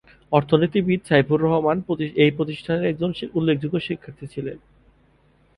[0.31, 1.77] অর্থনীতিবিদ সাইফুর রহমান
[2.23, 4.57] এই প্রতিষ্ঠানের একজন উল্লেখযোগ্য শিক্ষার্থী ছিলেন।